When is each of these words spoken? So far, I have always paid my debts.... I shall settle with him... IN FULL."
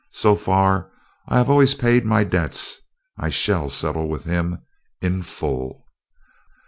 So 0.13 0.35
far, 0.35 0.89
I 1.27 1.37
have 1.37 1.47
always 1.47 1.75
paid 1.75 2.05
my 2.07 2.23
debts.... 2.23 2.79
I 3.19 3.29
shall 3.29 3.69
settle 3.69 4.07
with 4.09 4.23
him... 4.23 4.63
IN 4.99 5.21
FULL." 5.21 5.85